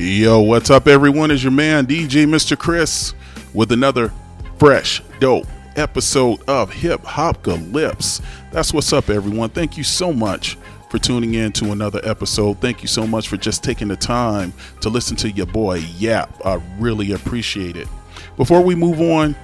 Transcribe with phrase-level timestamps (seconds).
[0.00, 1.32] Yo, what's up, everyone?
[1.32, 2.56] Is your man DJ Mr.
[2.56, 3.14] Chris
[3.52, 4.12] with another
[4.56, 5.44] fresh, dope
[5.74, 8.22] episode of Hip Hop Calypse.
[8.52, 9.50] That's what's up, everyone.
[9.50, 10.56] Thank you so much
[10.88, 12.60] for tuning in to another episode.
[12.60, 14.52] Thank you so much for just taking the time
[14.82, 16.32] to listen to your boy Yap.
[16.46, 17.88] I really appreciate it.
[18.36, 19.34] Before we move on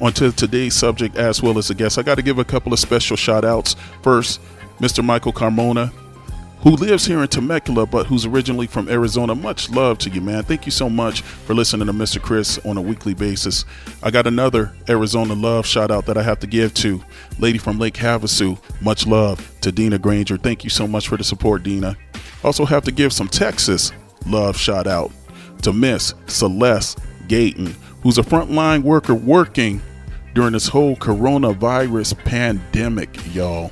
[0.00, 2.78] onto today's subject as well as the guest, I got to give a couple of
[2.78, 3.74] special shout outs.
[4.02, 4.40] First,
[4.78, 5.04] Mr.
[5.04, 5.92] Michael Carmona,
[6.64, 9.34] who lives here in Temecula but who's originally from Arizona.
[9.34, 10.42] Much love to you, man.
[10.42, 12.20] Thank you so much for listening to Mr.
[12.20, 13.66] Chris on a weekly basis.
[14.02, 17.04] I got another Arizona love shout out that I have to give to
[17.38, 18.58] lady from Lake Havasu.
[18.80, 20.38] Much love to Dina Granger.
[20.38, 21.96] Thank you so much for the support, Dina.
[22.42, 23.92] Also have to give some Texas
[24.26, 25.12] love shout out
[25.62, 29.82] to Miss Celeste Gayton, who's a frontline worker working
[30.32, 33.70] during this whole coronavirus pandemic, y'all.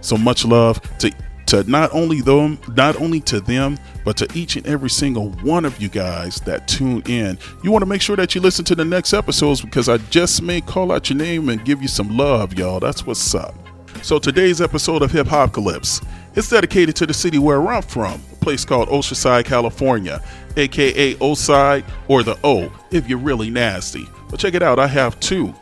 [0.00, 1.12] So much love to
[1.46, 5.64] to not only them, not only to them, but to each and every single one
[5.64, 7.38] of you guys that tune in.
[7.62, 10.42] You want to make sure that you listen to the next episodes because I just
[10.42, 12.80] may call out your name and give you some love, y'all.
[12.80, 13.54] That's what's up.
[14.02, 16.00] So today's episode of Hip Hop Calypse
[16.34, 20.20] is dedicated to the city where I'm from, a place called Oceanside, California,
[20.56, 24.06] aka Oside or the O if you're really nasty.
[24.30, 25.54] But check it out, I have two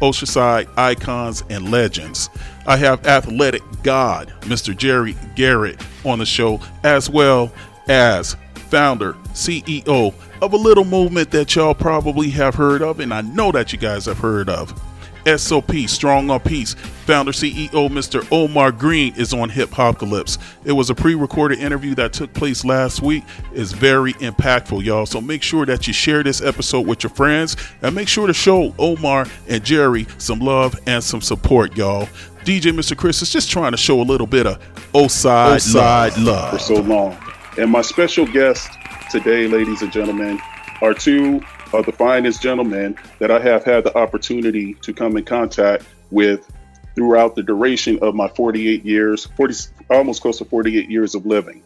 [0.00, 2.28] Oceanside icons and legends.
[2.66, 4.76] I have athletic god, Mr.
[4.76, 7.52] Jerry Garrett, on the show, as well
[7.88, 13.22] as founder, CEO of a little movement that y'all probably have heard of, and I
[13.22, 14.78] know that you guys have heard of.
[15.26, 16.74] SOP, Strong on Peace.
[17.06, 18.26] Founder CEO Mr.
[18.30, 20.38] Omar Green is on Hip Hop Calypse.
[20.64, 23.24] It was a pre-recorded interview that took place last week.
[23.52, 25.06] It's very impactful, y'all.
[25.06, 28.34] So make sure that you share this episode with your friends and make sure to
[28.34, 32.08] show Omar and Jerry some love and some support, y'all.
[32.44, 32.96] DJ Mr.
[32.96, 34.58] Chris is just trying to show a little bit of
[34.94, 36.52] Oside, side love.
[36.52, 37.16] for so long.
[37.58, 38.68] And my special guests
[39.10, 40.38] today, ladies and gentlemen,
[40.82, 41.40] are two
[41.72, 46.50] of the finest gentlemen that I have had the opportunity to come in contact with
[46.94, 49.54] throughout the duration of my 48 years, 40,
[49.90, 51.62] almost close to 48 years of living.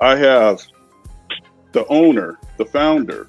[0.00, 0.62] I have
[1.72, 3.28] the owner, the founder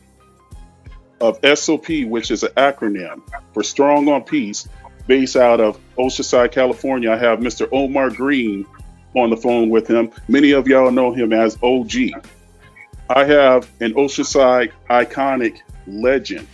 [1.22, 3.22] of SOP, which is an acronym
[3.54, 4.68] for Strong on Peace,
[5.08, 7.12] based out of Oceanside, California.
[7.12, 7.68] I have Mr.
[7.72, 8.66] Omar Green
[9.16, 10.12] on the phone with him.
[10.28, 11.94] Many of y'all know him as OG.
[13.10, 16.48] I have an Oceanside iconic legend.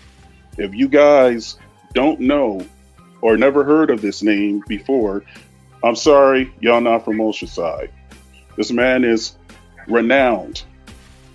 [0.58, 1.58] If you guys
[1.94, 2.66] don't know
[3.22, 5.24] or never heard of this name before,
[5.84, 7.90] I'm sorry, y'all not from Oceanside.
[8.58, 9.36] This man is
[9.88, 10.64] renowned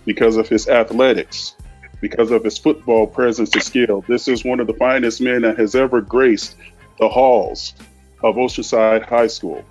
[0.05, 1.57] because of his athletics,
[2.01, 4.05] because of his football presence and skill.
[4.07, 6.57] This is one of the finest men that has ever graced
[6.99, 7.75] the halls
[8.23, 9.65] of Oceanside High School.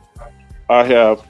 [0.70, 1.26] I have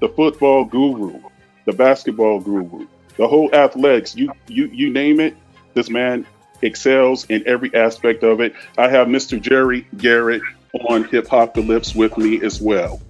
[0.00, 1.18] the football guru,
[1.64, 4.14] the basketball guru, the whole athletics.
[4.14, 5.36] You you you name it,
[5.74, 6.26] this man
[6.62, 8.54] excels in every aspect of it.
[8.78, 9.40] I have Mr.
[9.40, 10.42] Jerry Garrett
[10.88, 13.00] on Hip Hop Calypse with me as well.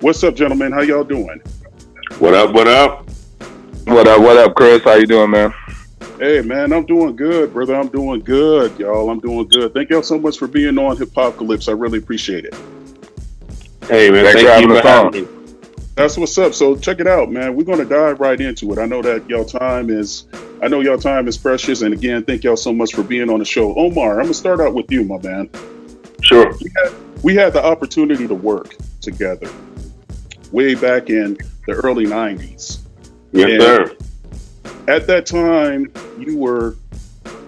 [0.00, 0.72] What's up, gentlemen?
[0.72, 1.40] How y'all doing?
[2.18, 2.54] What up?
[2.54, 3.08] What up?
[3.86, 4.20] What up?
[4.20, 4.82] What up, Chris?
[4.82, 5.52] How you doing, man?
[6.18, 7.74] Hey, man, I'm doing good, brother.
[7.74, 9.10] I'm doing good, y'all.
[9.10, 9.74] I'm doing good.
[9.74, 11.68] Thank y'all so much for being on Hip Hop Calypse.
[11.68, 12.54] I really appreciate it.
[13.88, 15.12] Hey man, Thanks thank for having you us for on.
[15.12, 15.28] having me.
[15.94, 16.54] That's what's up.
[16.54, 17.54] So check it out, man.
[17.54, 18.78] We're gonna dive right into it.
[18.78, 20.26] I know that y'all time is
[20.62, 21.82] I know y'all time is precious.
[21.82, 23.74] And again, thank y'all so much for being on the show.
[23.74, 25.50] Omar, I'm gonna start out with you, my man.
[26.22, 26.52] Sure.
[26.60, 26.92] We had,
[27.22, 29.50] we had the opportunity to work together
[30.52, 32.78] way back in the early 90s.
[33.32, 33.58] Yes, Yeah.
[33.58, 33.96] sir.
[34.86, 36.76] At that time, you were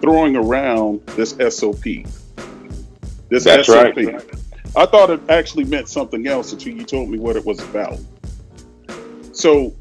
[0.01, 2.05] throwing around this SOP.
[3.29, 3.97] This That's SOP.
[3.97, 4.25] right.
[4.75, 7.99] I thought it actually meant something else until you told me what it was about.
[9.33, 9.75] So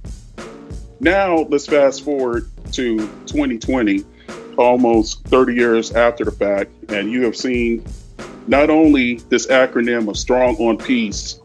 [1.00, 4.04] now let's fast forward to 2020,
[4.58, 7.86] almost 30 years after the fact, and you have seen
[8.48, 11.40] not only this acronym of Strong on Peace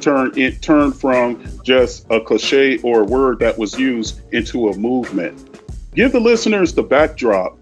[0.00, 4.76] turn it turn from just a cliche or a word that was used into a
[4.76, 5.60] movement.
[5.94, 7.58] Give the listeners the backdrop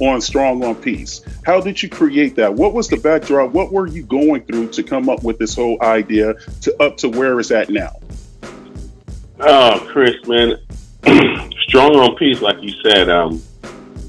[0.00, 1.22] on Strong on Peace.
[1.44, 2.52] How did you create that?
[2.52, 3.50] What was the backdrop?
[3.50, 7.08] What were you going through to come up with this whole idea to up to
[7.08, 7.92] where it's at now?
[9.40, 10.58] Oh, Chris, man,
[11.68, 13.40] strong on peace, like you said, um,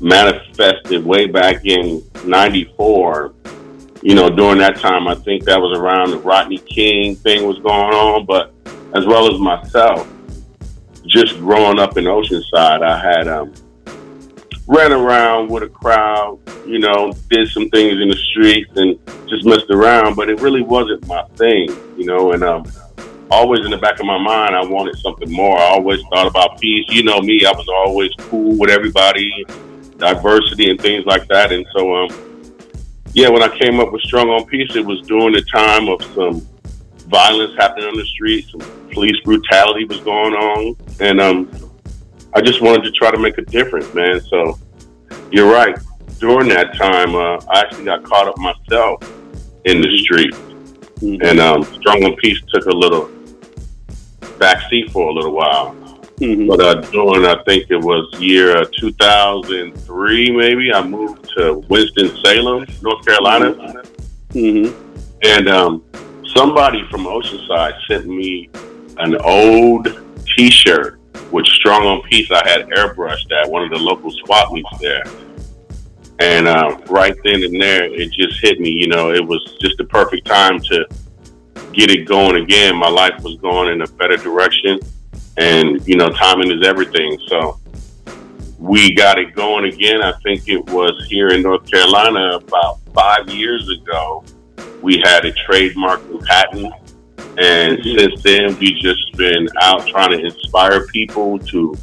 [0.02, 3.34] manifested way back in '94.
[4.02, 7.58] You know, during that time, I think that was around the Rodney King thing was
[7.60, 8.54] going on, but
[8.96, 10.08] as well as myself,
[11.08, 13.54] just growing up in Oceanside, I had um,
[14.68, 19.46] ran around with a crowd, you know, did some things in the streets and just
[19.46, 22.66] messed around, but it really wasn't my thing, you know, and um,
[23.30, 25.58] always in the back of my mind, I wanted something more.
[25.58, 26.86] I always thought about peace.
[26.90, 29.46] You know me, I was always cool with everybody,
[29.98, 31.52] diversity and things like that.
[31.52, 32.10] And so, um,
[33.14, 36.02] yeah, when I came up with Strong on Peace, it was during the time of
[36.14, 36.48] some
[37.08, 41.50] violence happening on the streets, some police brutality was going on, and um,
[42.34, 44.20] I just wanted to try to make a difference, man.
[44.22, 44.60] So
[45.32, 45.78] you're right.
[46.20, 49.02] During that time, uh, I actually got caught up myself
[49.66, 51.22] in the street, mm-hmm.
[51.22, 53.10] and um, Strong on Peace took a little
[54.38, 55.75] backseat for a little while.
[56.18, 56.48] Mm-hmm.
[56.48, 63.06] But uh, during, I think it was year 2003, maybe, I moved to Winston-Salem, North
[63.06, 63.54] Carolina.
[64.30, 64.98] Mm-hmm.
[65.24, 65.84] And um,
[66.36, 68.50] somebody from Oceanside sent me
[68.98, 69.88] an old
[70.36, 71.00] T-shirt
[71.31, 75.04] with "Strong on Peace." I had airbrushed at one of the local swap meets there,
[76.19, 78.69] and uh, right then and there, it just hit me.
[78.69, 80.88] You know, it was just the perfect time to
[81.78, 82.76] get it going again.
[82.76, 84.80] My life was going in a better direction,
[85.38, 87.18] and you know, timing is everything.
[87.28, 87.60] So
[88.58, 90.02] we got it going again.
[90.02, 94.26] I think it was here in North Carolina about five years ago.
[94.82, 96.74] We had a trademark and patent,
[97.38, 98.00] and mm-hmm.
[98.00, 101.78] since then we've just been out trying to inspire people to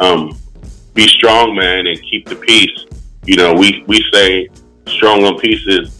[0.00, 0.36] um,
[0.94, 2.86] be strong, man, and keep the peace.
[3.26, 4.48] You know, we we say
[4.86, 5.93] strong on peace is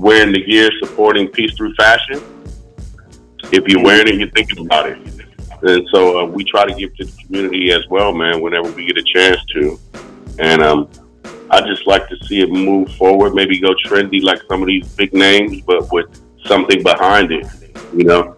[0.00, 2.22] wearing the gear, supporting peace through fashion.
[3.52, 4.98] If you're wearing it, you're thinking about it.
[5.62, 8.86] And so uh, we try to give to the community as well, man, whenever we
[8.86, 9.78] get a chance to.
[10.38, 10.88] And um,
[11.50, 14.88] I just like to see it move forward, maybe go trendy like some of these
[14.94, 16.06] big names, but with
[16.46, 17.46] something behind it,
[17.94, 18.36] you know?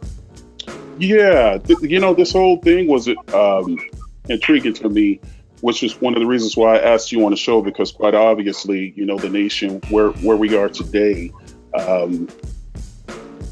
[0.99, 3.79] Yeah, th- you know, this whole thing was um,
[4.29, 5.21] intriguing to me,
[5.61, 8.15] which is one of the reasons why I asked you on the show because quite
[8.15, 11.31] obviously, you know, the nation where where we are today,
[11.75, 12.29] um,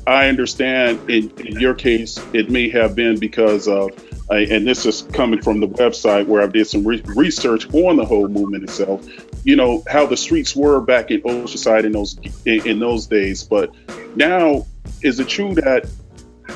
[0.07, 3.91] I understand in, in, your case, it may have been because of,
[4.31, 8.05] and this is coming from the website where I did some re- research on the
[8.05, 9.07] whole movement itself.
[9.45, 13.43] You know how the streets were back in Oceanside in those in, in those days,
[13.43, 13.75] but
[14.15, 14.67] now
[15.03, 15.89] is it true that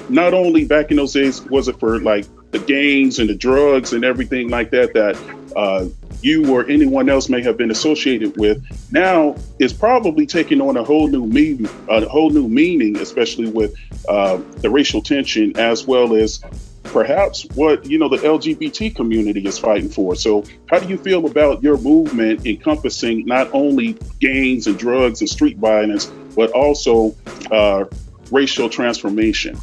[0.08, 3.92] not only back in those days was it for like the gangs and the drugs
[3.92, 5.16] and everything like that that
[5.56, 5.86] uh,
[6.24, 10.82] you or anyone else may have been associated with now is probably taking on a
[10.82, 13.74] whole new meaning, a whole new meaning, especially with
[14.08, 16.42] uh, the racial tension as well as
[16.84, 20.14] perhaps what you know the LGBT community is fighting for.
[20.14, 25.28] So, how do you feel about your movement encompassing not only gangs and drugs and
[25.28, 27.14] street violence, but also
[27.50, 27.84] uh,
[28.30, 29.58] racial transformation?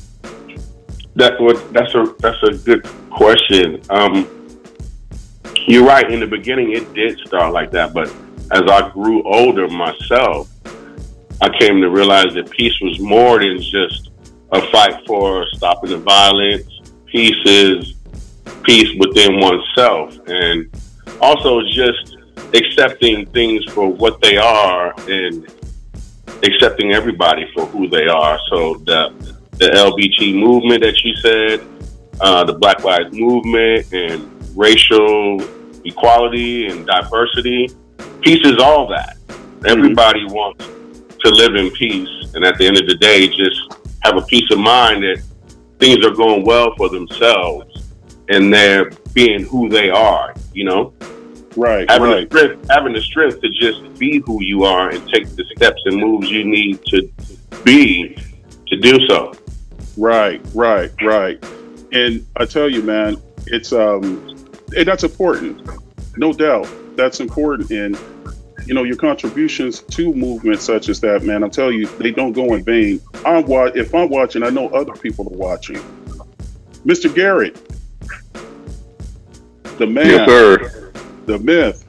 [1.15, 1.33] That
[1.71, 3.81] that's a that's a good question.
[3.89, 4.40] Um,
[5.67, 6.09] you're right.
[6.11, 8.07] In the beginning, it did start like that, but
[8.51, 10.49] as I grew older myself,
[11.41, 14.11] I came to realize that peace was more than just
[14.51, 16.81] a fight for stopping the violence.
[17.05, 17.93] Peace is
[18.63, 20.69] peace within oneself, and
[21.19, 22.17] also just
[22.53, 25.47] accepting things for what they are and
[26.43, 28.39] accepting everybody for who they are.
[28.49, 29.13] So the
[29.53, 31.61] the LBG movement that you said,
[32.19, 35.41] uh, the Black Lives Movement, and racial
[35.85, 37.69] equality and diversity.
[38.21, 39.17] Peace is all that.
[39.65, 40.33] Everybody mm-hmm.
[40.33, 40.67] wants
[41.19, 44.49] to live in peace, and at the end of the day, just have a peace
[44.51, 45.23] of mind that
[45.79, 47.71] things are going well for themselves
[48.29, 50.33] and they're being who they are.
[50.53, 50.93] You know,
[51.55, 51.89] right?
[51.89, 52.29] Having right.
[52.29, 55.81] the strength, having the strength to just be who you are and take the steps
[55.85, 57.09] and moves you need to
[57.63, 58.17] be
[58.67, 59.33] to do so.
[59.97, 61.43] Right, right, right.
[61.91, 64.30] And I tell you, man, it's um
[64.75, 65.67] and that's important,
[66.17, 66.67] no doubt.
[66.95, 67.97] That's important, and
[68.65, 71.43] you know your contributions to movements such as that, man.
[71.43, 73.01] I'm telling you, they don't go in vain.
[73.25, 75.77] I'm wa- if I'm watching, I know other people are watching.
[76.85, 77.13] Mr.
[77.13, 77.55] Garrett,
[79.77, 80.91] the man, yes,
[81.25, 81.85] the myth,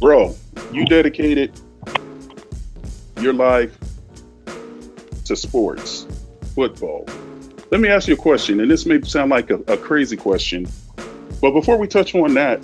[0.00, 0.34] bro.
[0.72, 1.52] You dedicated
[3.20, 3.76] your life
[5.24, 6.06] to sports,
[6.54, 7.06] football.
[7.70, 10.66] Let me ask you a question, and this may sound like a, a crazy question,
[11.42, 12.58] but before we touch on that,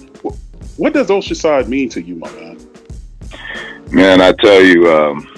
[0.77, 2.59] what does Oceanside mean to you, my man?
[3.91, 5.29] Man, I tell you, um,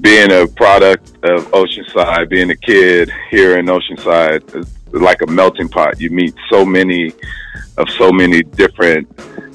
[0.00, 5.68] being a product of Oceanside, being a kid here in Oceanside, is like a melting
[5.68, 6.00] pot.
[6.00, 7.12] You meet so many
[7.76, 9.08] of so many different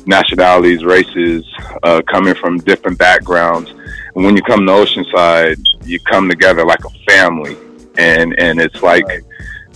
[0.06, 1.46] nationalities, races,
[1.84, 3.70] uh, coming from different backgrounds.
[4.16, 7.56] And when you come to Oceanside, you come together like a family,
[7.98, 9.08] and and it's like.
[9.08, 9.24] Right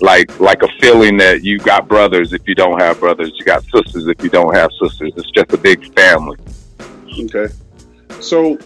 [0.01, 3.63] like like a feeling that you got brothers if you don't have brothers, you got
[3.63, 5.13] sisters if you don't have sisters.
[5.17, 6.37] It's just a big family.
[7.19, 7.53] Okay.
[8.19, 8.57] So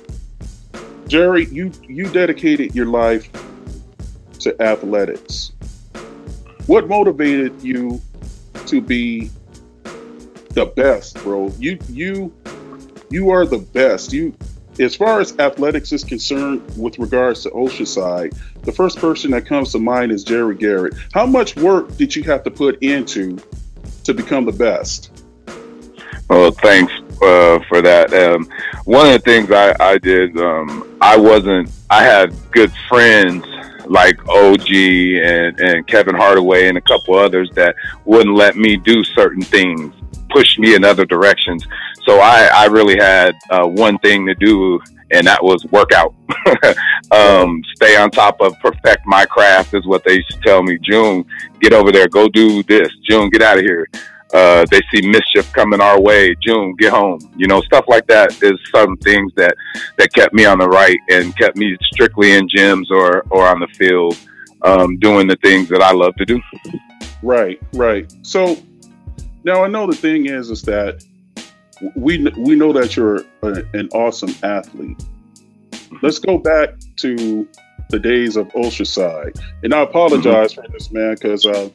[1.08, 3.30] Jerry, you you dedicated your life
[4.40, 5.54] to athletics.
[6.68, 8.02] what motivated you
[8.68, 9.32] to be
[10.52, 11.52] the best, bro?
[11.60, 12.34] You you
[13.10, 14.14] you are the best.
[14.14, 14.36] You
[14.80, 19.72] as far as athletics is concerned with regards to Oceanside, the first person that comes
[19.72, 20.96] to mind is Jerry Garrett.
[21.14, 23.38] How much work did you have to put into
[24.04, 25.12] to become the best?
[26.30, 28.14] Well, thanks uh, for that.
[28.14, 28.50] Um,
[28.86, 33.46] one of the things I, I did, um, I wasn't, I had good friends
[33.86, 37.76] like OG and, and Kevin Hardaway and a couple others that
[38.06, 39.94] wouldn't let me do certain things,
[40.30, 41.68] push me in other directions.
[42.06, 44.80] So I, I really had uh, one thing to do,
[45.12, 46.14] and that was work out.
[47.12, 50.78] um, stay on top of perfect my craft is what they used to tell me.
[50.82, 51.26] June,
[51.62, 52.90] get over there, go do this.
[53.08, 53.88] June, get out of here
[54.34, 56.36] uh, they see mischief coming our way.
[56.42, 57.20] June, get home.
[57.38, 59.56] You know, stuff like that is some things that
[59.98, 63.60] that kept me on the right and kept me strictly in gyms or or on
[63.60, 64.18] the field,
[64.64, 66.42] um, doing the things that I love to do.
[67.22, 68.12] Right, right.
[68.24, 68.58] So
[69.44, 71.06] now I know the thing is is that
[71.96, 75.04] we we know that you're a, an awesome athlete.
[76.02, 77.48] Let's go back to
[77.90, 80.62] the days of Ultraside, and I apologize mm-hmm.
[80.62, 81.46] for this, man, because.
[81.46, 81.70] Uh,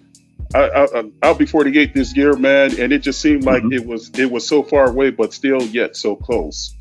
[0.55, 0.89] I,
[1.23, 3.75] I, will be 48 this year, man, and it just seemed like mm-hmm.
[3.75, 6.75] it was it was so far away, but still yet so close.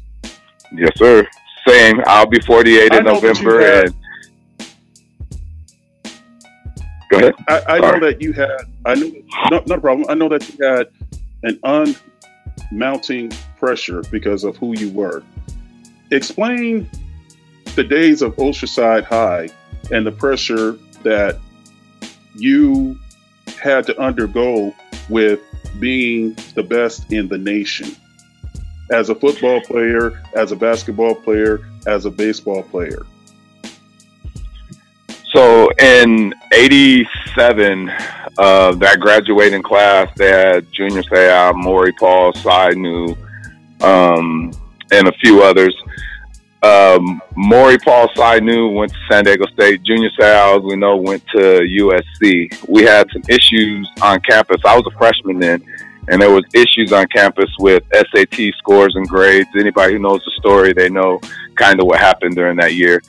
[0.71, 1.27] Yes, sir.
[1.67, 2.01] Same.
[2.05, 3.95] I'll be 48 in November, and
[7.09, 7.33] go ahead.
[7.49, 8.57] I, I know that you had.
[8.85, 9.11] I know
[9.51, 10.05] no, not a problem.
[10.09, 10.87] I know that you had
[11.43, 11.59] an
[12.71, 15.23] unmounting pressure because of who you were.
[16.11, 16.89] Explain
[17.75, 19.49] the days of Oceanside High
[19.91, 21.39] and the pressure that
[22.35, 22.97] you
[23.61, 24.73] had to undergo
[25.09, 25.39] with
[25.79, 27.95] being the best in the nation
[28.91, 33.05] as a football player, as a basketball player, as a baseball player?
[35.33, 37.91] So in '87,
[38.37, 43.15] uh, that graduating class, they had Junior Seau, Maury Paul, Cy Nu,
[43.81, 44.51] um,
[44.91, 45.75] and a few others.
[46.63, 49.83] Um, Maury Paul Cy Nu went to San Diego State.
[49.83, 52.67] Junior Seau, we know, went to USC.
[52.67, 54.61] We had some issues on campus.
[54.65, 55.63] I was a freshman then,
[56.07, 59.49] and there was issues on campus with SAT scores and grades.
[59.55, 61.19] Anybody who knows the story, they know
[61.55, 63.01] kind of what happened during that year.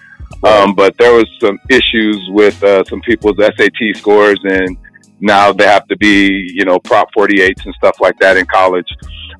[0.42, 4.76] Um, but there was some issues with uh, some people's SAT scores, and
[5.20, 8.88] now they have to be, you know, Prop 48s and stuff like that in college.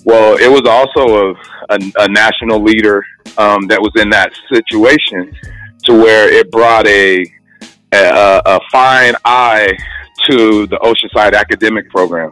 [0.05, 1.35] Well, it was also a,
[1.71, 3.05] a, a national leader
[3.37, 5.35] um, that was in that situation
[5.85, 7.25] to where it brought a,
[7.93, 9.77] a, a fine eye
[10.29, 12.31] to the Oceanside academic program.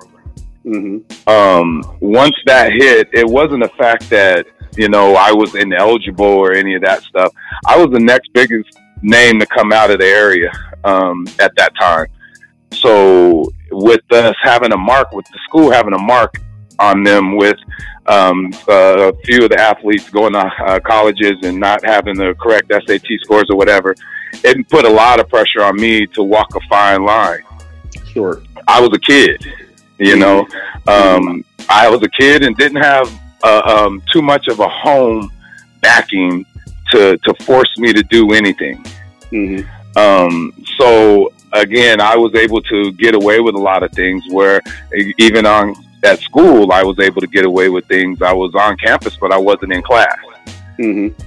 [0.64, 1.28] Mm-hmm.
[1.28, 6.52] Um, once that hit, it wasn't the fact that you know I was ineligible or
[6.52, 7.32] any of that stuff.
[7.66, 8.68] I was the next biggest
[9.02, 10.50] name to come out of the area
[10.84, 12.06] um, at that time.
[12.72, 16.40] So with us having a mark, with the school having a mark
[16.78, 17.56] on them with
[18.06, 22.34] um, uh, a few of the athletes going to uh, colleges and not having the
[22.40, 23.94] correct SAT scores or whatever,
[24.44, 27.42] it put a lot of pressure on me to walk a fine line.
[28.12, 28.42] Sure.
[28.68, 29.44] I was a kid,
[29.98, 30.46] you know.
[30.86, 35.30] Um, I was a kid and didn't have uh, um, too much of a home
[35.80, 36.44] backing
[36.92, 38.84] to to force me to do anything.
[39.32, 39.98] Mm-hmm.
[39.98, 44.60] Um, so again, I was able to get away with a lot of things where
[45.18, 48.22] even on at school, I was able to get away with things.
[48.22, 50.16] I was on campus, but I wasn't in class.
[50.78, 51.20] Mm-hmm.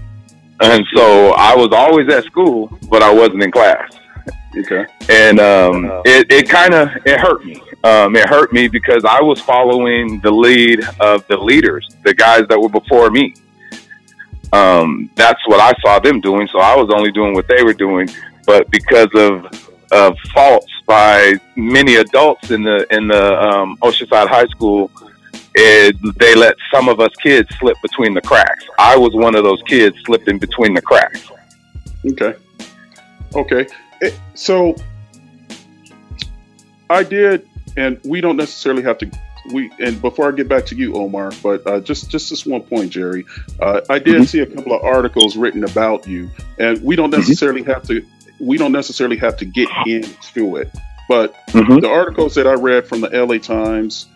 [0.61, 3.89] And so I was always at school, but I wasn't in class.
[4.57, 4.85] Okay.
[5.09, 7.61] And um, uh, it, it kind of it hurt me.
[7.83, 12.43] Um, it hurt me because I was following the lead of the leaders, the guys
[12.49, 13.33] that were before me.
[14.51, 17.73] Um, that's what I saw them doing, so I was only doing what they were
[17.73, 18.09] doing.
[18.45, 24.47] But because of of faults by many adults in the in the um, Oceanside High
[24.47, 24.91] School.
[25.55, 28.65] It, they let some of us kids slip between the cracks.
[28.77, 31.27] I was one of those kids slipping between the cracks.
[32.05, 32.35] Okay.
[33.35, 33.67] Okay.
[34.01, 34.75] It, so
[36.89, 39.11] I did, and we don't necessarily have to.
[39.53, 42.61] We and before I get back to you, Omar, but uh, just just this one
[42.61, 43.25] point, Jerry.
[43.59, 44.23] Uh, I did mm-hmm.
[44.23, 47.19] see a couple of articles written about you, and we don't mm-hmm.
[47.21, 47.71] necessarily mm-hmm.
[47.71, 48.05] have to
[48.39, 50.71] we don't necessarily have to get into it.
[51.07, 51.79] But mm-hmm.
[51.79, 54.07] the articles that I read from the LA Times,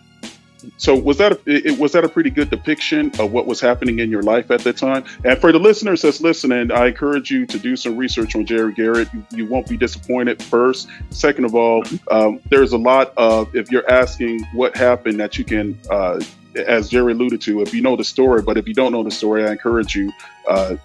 [0.76, 3.98] so was that a, it, was that a pretty good depiction of what was happening
[3.98, 5.04] in your life at that time?
[5.24, 8.72] And for the listeners that's listening, I encourage you to do some research on Jerry
[8.72, 9.08] Garrett.
[9.12, 10.42] You, you won't be disappointed.
[10.42, 15.38] First, second of all, um, there's a lot of if you're asking what happened that
[15.38, 15.78] you can.
[15.90, 16.20] Uh,
[16.68, 19.10] as Jerry alluded to, if you know the story, but if you don't know the
[19.10, 20.12] story, I encourage you
[20.48, 20.76] uh,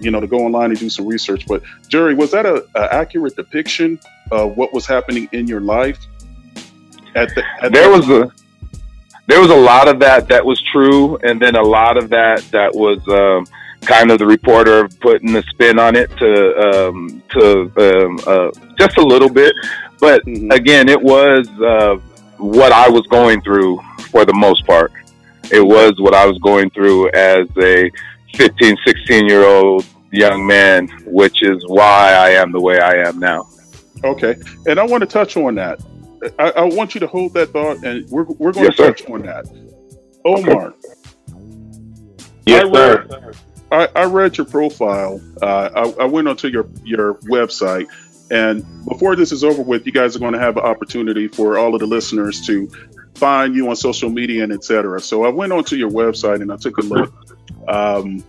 [0.00, 1.46] you know, to go online and do some research.
[1.46, 3.98] But Jerry, was that a, a accurate depiction
[4.30, 5.98] of what was happening in your life?
[7.14, 8.32] At the, at there the, was a
[9.26, 12.42] there was a lot of that that was true, and then a lot of that
[12.50, 13.46] that was um,
[13.84, 18.96] kind of the reporter putting the spin on it to um, to um, uh, just
[18.98, 19.54] a little bit.
[20.00, 20.52] But Mhm.
[20.52, 21.96] again, it was uh,
[22.38, 24.92] what I was going through for the most part.
[25.50, 27.90] It was what I was going through as a
[28.38, 33.18] 15, 16 year old young man, which is why I am the way I am
[33.18, 33.48] now.
[34.04, 35.80] Okay, and I want to touch on that.
[36.38, 38.92] I, I want you to hold that thought, and we're we're going Yes, to sir.
[38.92, 39.46] touch on that.
[40.24, 40.74] Omar,
[42.46, 43.06] Yes, I sir.
[43.08, 43.36] read,
[43.70, 45.20] I, I read your profile.
[45.42, 47.86] Uh, I, I went onto your your website,
[48.30, 51.58] and before this is over with, you guys are going to have an opportunity for
[51.58, 52.68] all of the listeners to
[53.18, 55.00] find you on social media and etc.
[55.00, 57.12] So I went onto your website and I took a look
[57.68, 58.24] um,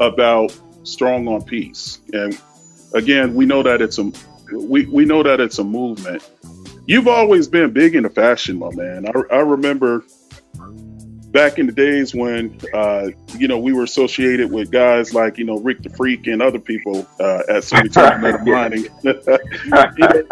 [0.00, 2.40] about Strong on Peace, and
[2.94, 4.10] again, we know that it's a
[4.52, 6.28] we, we know that it's a movement.
[6.86, 9.06] You've always been big into fashion, my man.
[9.06, 10.04] I, I remember
[11.30, 15.44] back in the days when uh, you know we were associated with guys like you
[15.44, 18.86] know Rick the Freak and other people uh, at Sumitomo Metal Mining.
[19.02, 19.12] you,
[19.66, 20.22] know,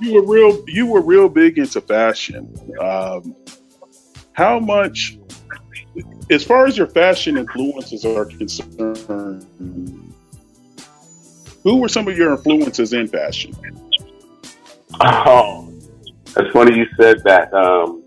[0.00, 2.54] you were real you were real big into fashion.
[2.80, 3.34] Um,
[4.34, 5.18] how much,
[6.30, 9.46] as far as your fashion influences are concerned,
[11.62, 13.54] who were some of your influences in fashion?
[15.00, 15.72] Oh,
[16.34, 17.52] that's funny you said that.
[17.52, 18.04] Um,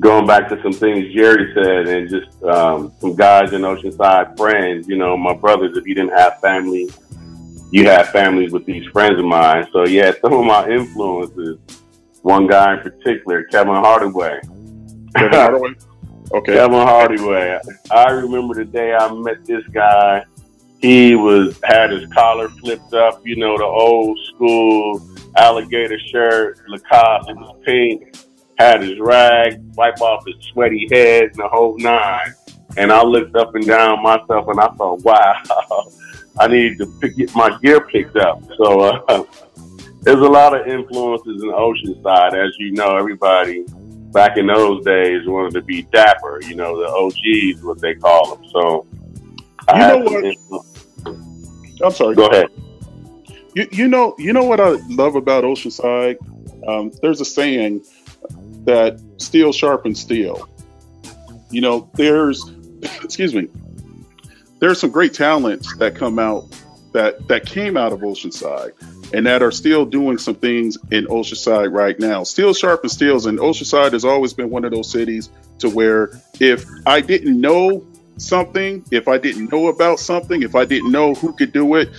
[0.00, 4.88] going back to some things Jerry said, and just um, some guys in Oceanside friends.
[4.88, 5.76] You know, my brothers.
[5.76, 6.90] If you didn't have family,
[7.70, 9.66] you had families with these friends of mine.
[9.72, 11.58] So yeah, some of my influences.
[12.22, 14.40] One guy in particular, Kevin Hardaway.
[15.16, 15.70] Kevin Hardaway?
[16.32, 16.54] Okay.
[16.54, 17.58] Kevin Hardaway.
[17.90, 20.24] I remember the day I met this guy.
[20.80, 25.00] He was had his collar flipped up, you know, the old school
[25.36, 28.16] alligator shirt, Lacoste, it was pink,
[28.58, 32.34] had his rag, wipe off his sweaty head and the whole nine.
[32.76, 35.42] And I looked up and down myself and I thought, wow,
[36.40, 38.42] I need to pick, get my gear picked up.
[38.56, 39.24] So uh,
[40.02, 42.34] there's a lot of influences in Oceanside.
[42.34, 43.64] As you know, everybody
[44.12, 48.36] back in those days wanted to be dapper, you know, the OGs, what they call
[48.36, 48.44] them.
[48.50, 48.86] So
[49.68, 50.24] I You know what?
[50.24, 52.14] influ- I'm sorry.
[52.14, 52.48] Go ahead.
[53.54, 56.16] You, you know you know what I love about Oceanside?
[56.66, 57.82] Um, there's a saying
[58.64, 60.48] that steel sharpens steel.
[61.50, 62.50] You know, there's
[63.02, 63.48] excuse me,
[64.58, 66.44] there's some great talents that come out
[66.92, 68.72] that that came out of Oceanside
[69.12, 72.22] and that are still doing some things in Oceanside right now.
[72.22, 76.64] Steel sharpens steels, and Oceanside has always been one of those cities to where if
[76.86, 77.84] I didn't know
[78.16, 81.90] something, if I didn't know about something, if I didn't know who could do it,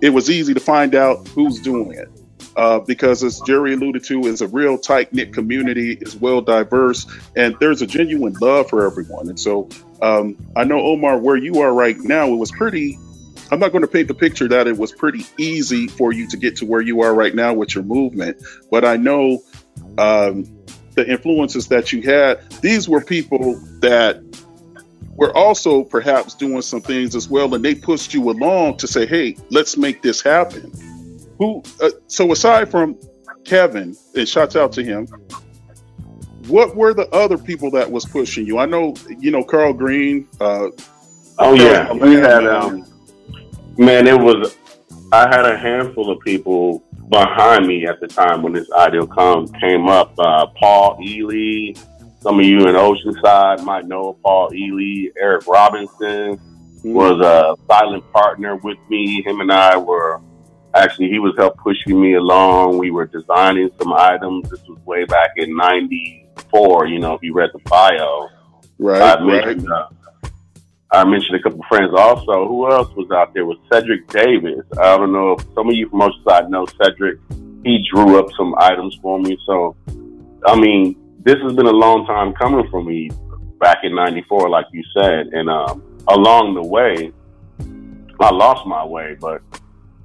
[0.00, 2.08] it was easy to find out who's doing it.
[2.56, 7.06] Uh, because as Jerry alluded to, is a real tight knit community, is well diverse,
[7.34, 9.28] and there's a genuine love for everyone.
[9.28, 9.68] And so
[10.02, 12.98] um, I know Omar, where you are right now, it was pretty.
[13.50, 16.36] I'm not going to paint the picture that it was pretty easy for you to
[16.38, 19.42] get to where you are right now with your movement, but I know
[19.98, 20.44] um,
[20.94, 22.40] the influences that you had.
[22.62, 24.22] These were people that
[25.14, 29.06] were also perhaps doing some things as well, and they pushed you along to say,
[29.06, 30.72] "Hey, let's make this happen."
[31.42, 31.62] Who?
[31.82, 32.96] Uh, so aside from
[33.44, 35.06] Kevin, and shouts out to him.
[36.46, 38.58] What were the other people that was pushing you?
[38.58, 40.28] I know, you know, Carl Green.
[40.40, 40.68] Uh,
[41.38, 42.46] Oh yeah, we had man.
[42.46, 42.86] um,
[43.76, 44.06] man.
[44.06, 44.56] It was
[45.10, 49.48] I had a handful of people behind me at the time when this ideal com
[49.54, 50.12] came up.
[50.18, 51.74] Uh, Paul Ely,
[52.20, 55.10] some of you in Oceanside might know Paul Ely.
[55.18, 56.38] Eric Robinson
[56.84, 59.22] was a silent partner with me.
[59.22, 60.20] Him and I were
[60.74, 62.78] actually he was help pushing me along.
[62.78, 64.48] We were designing some items.
[64.50, 66.86] This was way back in '94.
[66.86, 68.28] You know, if you read the bio.
[68.78, 69.46] right, I right.
[69.46, 69.88] mentioned, uh,
[70.90, 72.46] I mentioned a couple of friends also.
[72.46, 73.46] Who else was out there?
[73.46, 74.64] Was Cedric Davis.
[74.78, 77.18] I don't know if some of you from Oceanside know Cedric.
[77.64, 79.38] He drew up some items for me.
[79.46, 79.76] So,
[80.44, 83.08] I mean, this has been a long time coming for me
[83.60, 85.28] back in 94, like you said.
[85.28, 87.12] And um, along the way,
[88.20, 89.42] I lost my way, but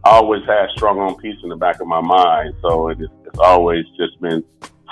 [0.08, 2.56] I always had strong on peace in the back of my mind.
[2.62, 4.42] So it is, it's always just been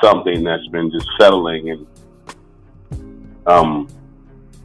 [0.04, 1.88] something that's been just settling and
[3.47, 3.88] um,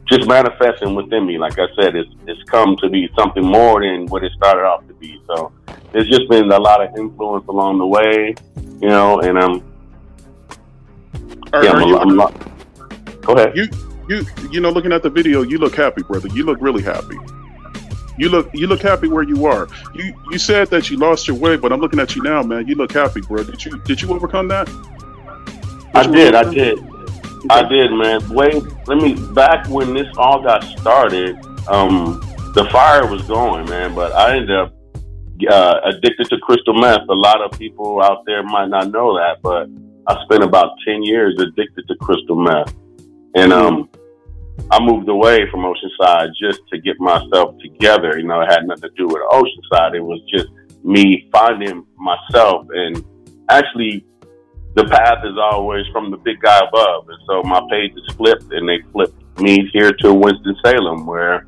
[0.09, 1.37] just manifesting within me.
[1.37, 4.85] Like I said, it's it's come to be something more than what it started off
[4.89, 5.23] to be.
[5.27, 5.53] So
[5.93, 8.35] there's just been a lot of influence along the way,
[8.81, 9.21] you know.
[9.21, 9.63] And um,
[11.53, 13.55] Are, yeah, are I'm, you, I'm a, go ahead.
[13.55, 13.67] you,
[14.09, 16.27] you, you know, looking at the video, you look happy, brother.
[16.33, 17.15] You look really happy.
[18.21, 19.67] You look, you look happy where you are.
[19.95, 22.67] You, you said that you lost your way, but I'm looking at you now, man.
[22.67, 23.43] You look happy, bro.
[23.43, 24.69] Did you, did you overcome that?
[25.95, 26.77] I did, I did.
[27.49, 28.29] I did, man.
[28.29, 31.35] Wait, let me back when this all got started.
[31.67, 32.21] Um,
[32.53, 34.71] the fire was going, man, but I ended up
[35.49, 37.09] uh, addicted to crystal meth.
[37.09, 39.67] A lot of people out there might not know that, but
[40.05, 42.71] I spent about ten years addicted to crystal meth,
[43.35, 43.89] and um,
[44.69, 48.17] I moved away from Oceanside just to get myself together.
[48.17, 49.95] You know, it had nothing to do with Oceanside.
[49.95, 50.47] It was just
[50.83, 53.03] me finding myself, and
[53.49, 54.05] actually,
[54.73, 57.09] the path is always from the big guy above.
[57.09, 61.45] And so my page is flipped, and they flipped me here to Winston Salem, where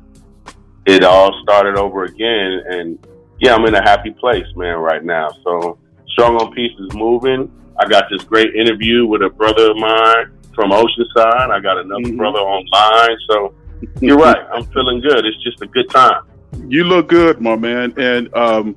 [0.86, 2.62] it all started over again.
[2.68, 3.06] And
[3.40, 5.30] yeah, I'm in a happy place, man, right now.
[5.42, 7.50] So Strong on Peace is moving.
[7.78, 11.50] I got this great interview with a brother of mine from Oceanside.
[11.50, 12.16] I got another mm-hmm.
[12.16, 13.18] brother online.
[13.28, 13.54] So
[14.00, 14.46] you're right.
[14.52, 15.24] I'm feeling good.
[15.24, 16.24] It's just a good time.
[16.68, 17.94] You look good, my man.
[17.96, 18.76] And um,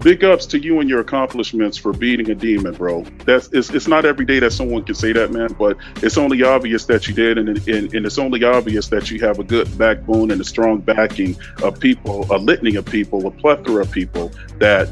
[0.00, 3.04] big ups to you and your accomplishments for beating a demon, bro.
[3.24, 5.54] That's it's, it's not every day that someone can say that, man.
[5.58, 9.20] But it's only obvious that you did, and, and, and it's only obvious that you
[9.20, 13.30] have a good backbone and a strong backing of people, a litany of people, a
[13.30, 14.90] plethora of people that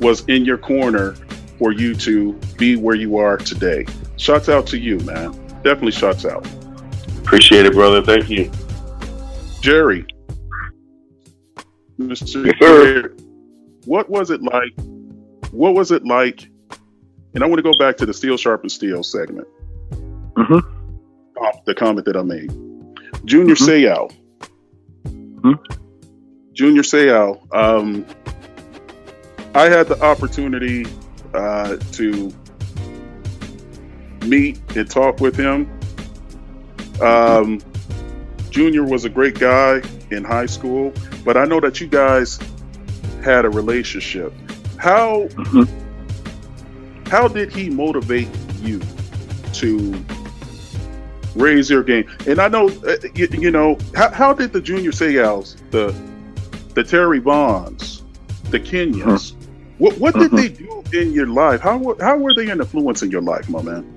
[0.00, 1.16] was in your corner
[1.58, 3.84] for you to be where you are today.
[4.16, 5.32] Shots out to you, man.
[5.62, 6.46] Definitely shots out.
[7.18, 8.02] Appreciate it, brother.
[8.02, 8.50] Thank you.
[9.60, 10.06] Jerry.
[11.98, 12.46] Mr.
[12.46, 13.14] Yes, sir.
[13.84, 14.72] What was it like?
[15.50, 16.48] What was it like?
[17.34, 19.48] And I want to go back to the steel sharpen steel segment.
[20.34, 20.58] Mm-hmm.
[21.66, 22.50] The comment that I made.
[23.24, 24.10] Junior mm
[25.04, 25.52] mm-hmm.
[26.52, 27.54] Junior Seau.
[27.54, 28.06] Um,
[29.54, 30.86] I had the opportunity
[31.38, 32.32] uh, to
[34.26, 35.70] meet and talk with him.
[37.00, 37.60] Um,
[38.50, 40.92] Junior was a great guy in high school,
[41.24, 42.40] but I know that you guys
[43.22, 44.32] had a relationship.
[44.78, 47.08] How mm-hmm.
[47.08, 48.28] how did he motivate
[48.60, 48.80] you
[49.54, 50.04] to
[51.36, 52.08] raise your game?
[52.26, 55.94] And I know uh, you, you, know how, how did the Junior Seaus, the
[56.74, 58.02] the Terry Bonds,
[58.50, 59.37] the Kenyans, mm-hmm.
[59.78, 60.36] What what did mm-hmm.
[60.36, 61.60] they do in your life?
[61.60, 63.94] How how were they an influence in your life, my man?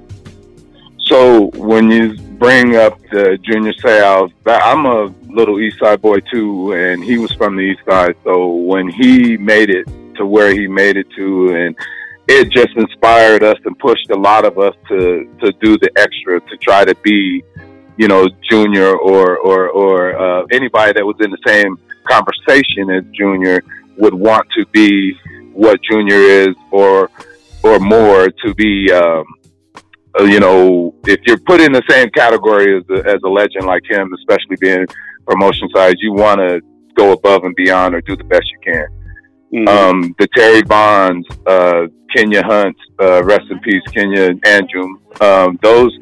[1.08, 6.74] So when you bring up the Junior Seaus, I'm a little East Side boy too,
[6.74, 8.16] and he was from the East Side.
[8.24, 11.76] So when he made it to where he made it to, and
[12.28, 16.40] it just inspired us and pushed a lot of us to to do the extra
[16.40, 17.44] to try to be,
[17.98, 23.04] you know, Junior or or or uh, anybody that was in the same conversation as
[23.12, 23.64] Junior
[23.98, 25.18] would want to be
[25.54, 27.10] what Junior is or
[27.64, 28.92] or more to be.
[28.92, 29.26] Um,
[30.20, 33.66] uh, you know, if you're put in the same category as a, as a legend
[33.66, 34.86] like him, especially being
[35.26, 36.60] promotion side, you want to
[36.96, 38.88] go above and beyond or do the best you can.
[39.54, 39.68] Mm-hmm.
[39.68, 45.00] Um, the Terry Bonds, uh, Kenya Hunt, uh, rest in peace, Kenya Andrew.
[45.22, 45.98] Um, those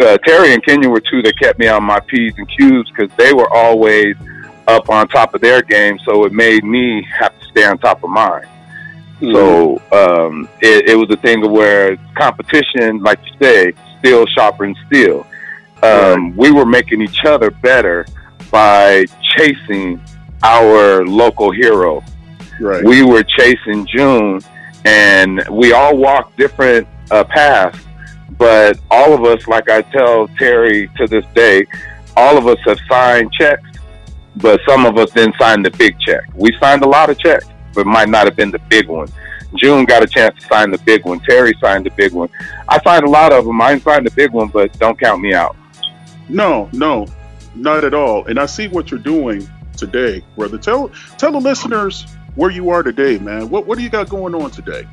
[0.00, 3.14] uh, Terry and Kenya were two that kept me on my p's and q's because
[3.16, 4.16] they were always
[4.66, 8.02] up on top of their game, so it made me have to stay on top
[8.02, 8.46] of mine.
[9.20, 9.34] Mm-hmm.
[9.34, 15.26] So um, it, it, was a thing where competition, like you say, steel sharpens steel.
[15.82, 16.36] Um, right.
[16.36, 18.06] We were making each other better
[18.50, 19.04] by
[19.36, 20.00] chasing
[20.42, 22.02] our local hero.
[22.60, 22.84] Right.
[22.84, 24.40] We were chasing June,
[24.84, 27.78] and we all walked different uh, paths.
[28.38, 31.66] But all of us, like I tell Terry to this day,
[32.16, 33.68] all of us have signed checks,
[34.36, 36.22] but some of us didn't sign the big check.
[36.34, 39.08] We signed a lot of checks, but might not have been the big one.
[39.56, 41.20] June got a chance to sign the big one.
[41.20, 42.28] Terry signed the big one.
[42.68, 43.60] I signed a lot of them.
[43.60, 45.56] I didn't sign the big one, but don't count me out.
[46.28, 47.06] No, no,
[47.54, 48.26] not at all.
[48.26, 50.58] And I see what you're doing today, brother.
[50.58, 52.06] Tell tell the listeners
[52.36, 53.50] where you are today, man.
[53.50, 54.86] What what do you got going on today?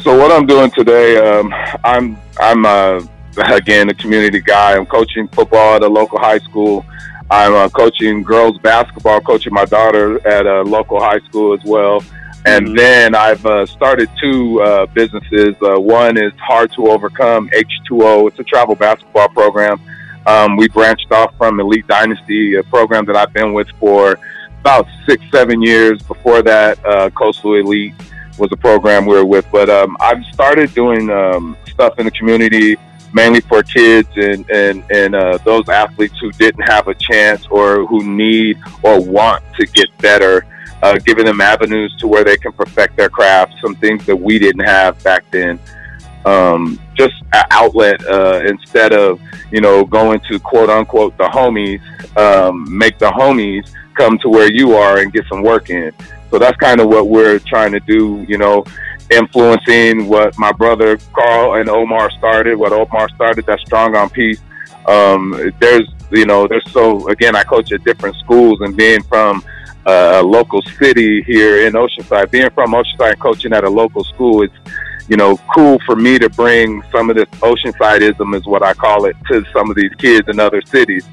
[0.00, 1.52] So what I'm doing today, um,
[1.84, 3.04] I'm I'm uh,
[3.36, 4.76] again a community guy.
[4.76, 6.84] I'm coaching football at a local high school.
[7.30, 12.02] I'm uh, coaching girls basketball, coaching my daughter at a local high school as well.
[12.44, 12.76] And mm-hmm.
[12.76, 15.56] then I've uh, started two uh, businesses.
[15.60, 18.28] Uh, one is Hard to Overcome H2O.
[18.28, 19.80] It's a travel basketball program.
[20.26, 24.18] Um, we branched off from Elite Dynasty, a program that I've been with for
[24.60, 26.02] about six, seven years.
[26.02, 27.94] Before that, uh, Coastal Elite
[28.38, 29.46] was a program we were with.
[29.50, 32.76] But um, I've started doing um, stuff in the community,
[33.12, 37.86] mainly for kids and and and uh, those athletes who didn't have a chance or
[37.86, 40.44] who need or want to get better
[40.82, 44.38] uh, giving them avenues to where they can perfect their craft, some things that we
[44.38, 45.58] didn't have back then.
[46.24, 49.20] Um, just an outlet uh, instead of
[49.52, 51.80] you know going to quote unquote the homies,
[52.16, 55.92] um, make the homies come to where you are and get some work in.
[56.30, 58.24] So that's kind of what we're trying to do.
[58.28, 58.64] You know,
[59.10, 64.40] influencing what my brother Carl and Omar started, what Omar started, that strong on peace.
[64.86, 69.44] Um, there's, you know, there's so, again, I coach at different schools and being from
[69.86, 74.42] a local city here in Oceanside, being from Oceanside and coaching at a local school,
[74.42, 74.54] it's,
[75.08, 79.04] you know, cool for me to bring some of this Oceansideism is what I call
[79.04, 81.06] it to some of these kids in other cities.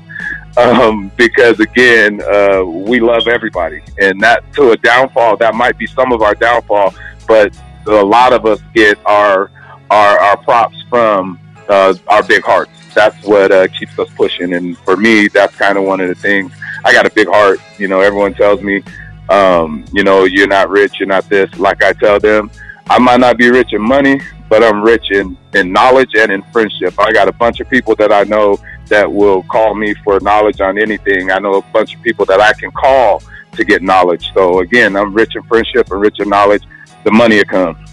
[0.55, 5.87] Um, because again, uh, we love everybody and that to a downfall, that might be
[5.87, 6.93] some of our downfall,
[7.27, 7.55] but
[7.87, 9.51] a lot of us get our,
[9.89, 12.71] our, our props from, uh, our big hearts.
[12.93, 14.53] That's what, uh, keeps us pushing.
[14.53, 16.51] And for me, that's kind of one of the things
[16.85, 17.59] I got a big heart.
[17.77, 18.83] You know, everyone tells me,
[19.29, 21.53] um, you know, you're not rich, you're not this.
[21.57, 22.51] Like I tell them,
[22.89, 24.19] I might not be rich in money,
[24.49, 26.93] but I'm rich in, in knowledge and in friendship.
[26.99, 30.59] I got a bunch of people that I know that will call me for knowledge
[30.59, 31.31] on anything.
[31.31, 34.31] I know a bunch of people that I can call to get knowledge.
[34.33, 36.63] So again, I'm rich in friendship and rich in knowledge.
[37.03, 37.85] The money will come.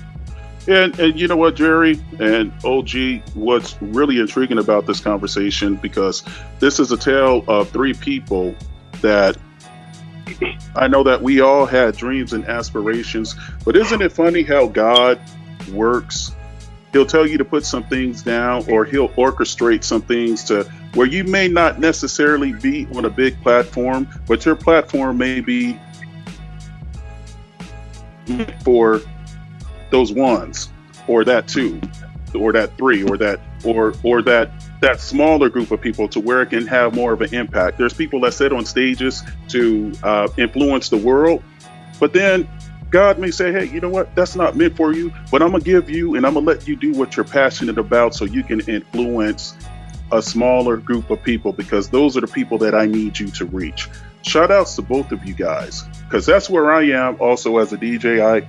[0.68, 6.23] And, and you know what, Jerry and OG, what's really intriguing about this conversation, because
[6.59, 8.55] this is a tale of three people
[9.01, 9.37] that
[10.77, 15.20] I know that we all had dreams and aspirations, but isn't it funny how God
[15.73, 16.33] works?
[16.92, 21.07] He'll tell you to put some things down, or he'll orchestrate some things to where
[21.07, 25.79] you may not necessarily be on a big platform, but your platform may be
[28.62, 29.00] for
[29.90, 30.70] those ones,
[31.06, 31.80] or that two,
[32.35, 36.42] or that three, or that, or or that that smaller group of people to where
[36.42, 37.78] it can have more of an impact.
[37.78, 41.42] There's people that sit on stages to uh, influence the world,
[41.98, 42.48] but then
[42.90, 44.14] God may say, hey, you know what?
[44.16, 46.74] That's not meant for you, but I'm to give you and I'm to let you
[46.76, 49.54] do what you're passionate about so you can influence
[50.12, 53.44] a smaller group of people because those are the people that I need you to
[53.44, 53.88] reach.
[54.22, 57.79] Shout outs to both of you guys because that's where I am also as a
[57.79, 58.20] DJ.
[58.20, 58.44] I,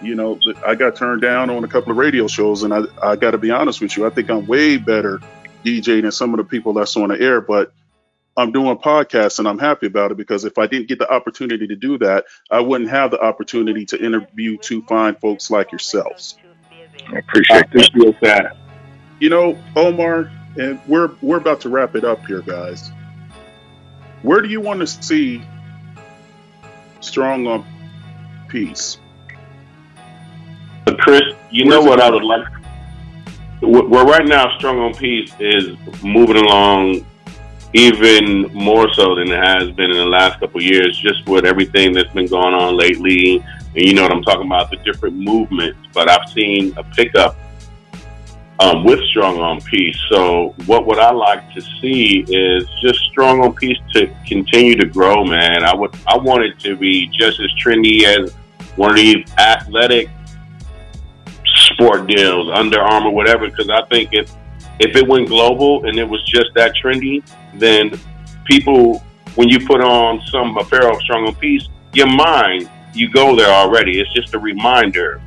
[0.00, 3.16] you know, I got turned down on a couple of radio shows and I, I
[3.16, 4.06] got to be honest with you.
[4.06, 5.20] I think I'm way better
[5.64, 7.72] DJ than some of the people that's on the air, but
[8.36, 11.66] I'm doing podcasts and I'm happy about it because if I didn't get the opportunity
[11.66, 16.38] to do that, I wouldn't have the opportunity to interview two fine folks like yourselves.
[17.12, 17.66] I appreciate,
[18.20, 18.56] that.
[19.18, 22.92] You know, Omar, and we're we're about to wrap it up here, guys.
[24.22, 25.42] Where do you want to see
[27.04, 27.64] strong on
[28.48, 28.98] peace?
[30.98, 32.46] Chris, you Where's know what I would like?
[33.60, 37.06] Well, right now strong on peace is moving along
[37.74, 41.92] even more so than it has been in the last couple years just with everything
[41.92, 43.36] that's been going on lately.
[43.74, 45.78] And you know what i'm talking about the different movements.
[45.94, 47.36] But i've seen a pickup
[48.58, 53.40] um, with strong on peace so what would i like to see is just strong
[53.40, 57.40] on peace to continue to grow man i would i want it to be just
[57.40, 58.32] as trendy as
[58.76, 60.08] one of these athletic
[61.72, 63.48] sport deals, Under Armour, whatever.
[63.48, 64.32] Because I think if
[64.78, 67.22] if it went global and it was just that trendy,
[67.54, 67.92] then
[68.44, 68.98] people,
[69.34, 73.48] when you put on some apparel of strong on peace, your mind you go there
[73.48, 74.00] already.
[74.00, 75.20] It's just a reminder.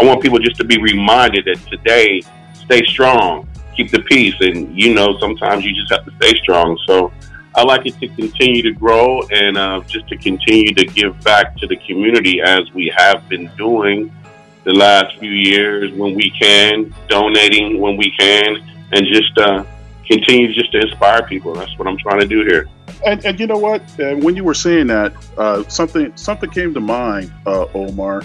[0.00, 2.22] I want people just to be reminded that today,
[2.70, 6.78] stay strong, keep the peace, and you know sometimes you just have to stay strong.
[6.86, 7.12] So.
[7.52, 11.56] I like it to continue to grow and uh, just to continue to give back
[11.56, 14.14] to the community as we have been doing
[14.62, 18.56] the last few years when we can, donating when we can,
[18.92, 19.64] and just uh,
[20.06, 21.54] continue just to inspire people.
[21.54, 22.68] That's what I'm trying to do here.
[23.04, 23.82] And, and you know what?
[23.98, 28.22] Uh, when you were saying that, uh, something something came to mind, uh, Omar.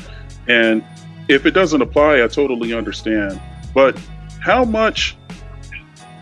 [0.47, 0.83] And
[1.27, 3.41] if it doesn't apply, I totally understand.
[3.73, 3.99] But
[4.45, 5.17] how much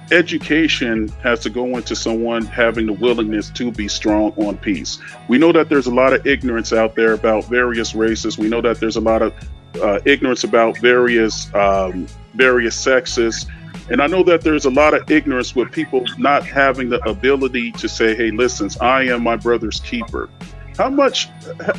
[0.10, 4.98] education has to go into someone having the willingness to be strong on peace.
[5.28, 8.38] We know that there's a lot of ignorance out there about various races.
[8.38, 9.34] We know that there's a lot of
[9.82, 13.46] uh, ignorance about various um, various sexes.
[13.90, 17.74] And I know that there's a lot of ignorance with people not having the ability
[17.74, 20.30] to say, "Hey, listen, I am my brother's keeper."
[20.78, 21.28] How much,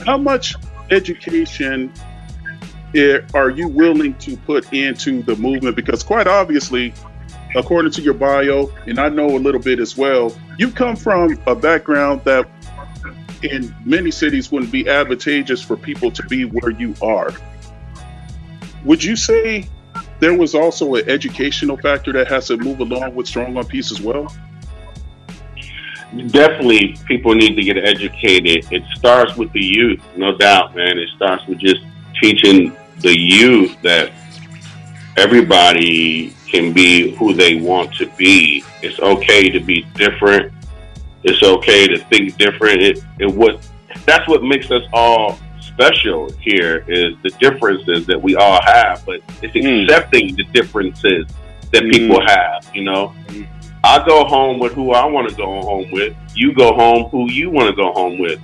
[0.04, 0.56] how much
[0.90, 1.90] education
[3.34, 5.76] are you willing to put into the movement?
[5.76, 6.94] Because quite obviously,
[7.56, 11.38] according to your bio, and I know a little bit as well, you come from
[11.46, 12.48] a background that
[13.42, 17.30] in many cities wouldn't be advantageous for people to be where you are.
[18.84, 19.68] Would you say
[20.20, 23.90] there was also an educational factor that has to move along with Strong on Peace
[23.90, 24.32] as well?
[26.28, 28.70] Definitely, people need to get educated.
[28.70, 30.96] It starts with the youth, no doubt, man.
[30.96, 31.80] It starts with just
[32.22, 34.10] teaching the youth that
[35.16, 38.64] everybody can be who they want to be.
[38.82, 40.52] It's okay to be different.
[41.22, 42.82] It's okay to think different.
[42.82, 43.60] It, it what
[44.06, 49.20] that's what makes us all special here is the differences that we all have, but
[49.42, 49.84] it's Mm.
[49.84, 51.26] accepting the differences
[51.72, 51.90] that Mm.
[51.90, 52.68] people have.
[52.74, 53.14] You know,
[53.82, 56.14] I go home with who I want to go home with.
[56.34, 58.40] You go home who you want to go home with.